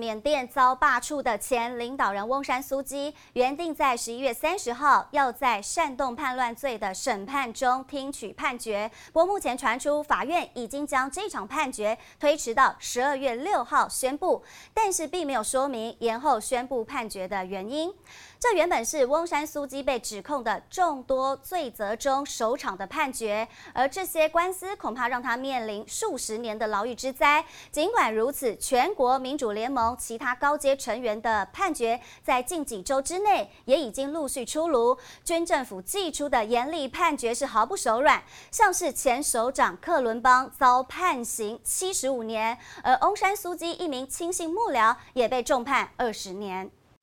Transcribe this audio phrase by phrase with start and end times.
[0.00, 14.42] 缅甸遭罢黜的前领导人翁山苏姬，原定在十一月三十号要在煽动叛乱罪的审判中听取判决，不过目前传出法院已经将这场判决推迟到十二月六号宣布，
[14.72, 17.94] 但是并没有说明延后宣布判决的原因。
[18.38, 27.44] 这原本是翁山苏姬被指控的众多罪责中首场的判决，而这些官司恐怕让他面临数十年的牢狱之灾。
[27.70, 34.96] 尽管如此，全国民主联盟其他高阶成员的判决在近几周之内也已经陆续出炉。
[35.24, 46.70] 军政府寄出的严厉判决是毫不手软，像是前首长克伦邦遭判刑七十五年，而翁山苏基一名亲信幕僚也被重判二十年。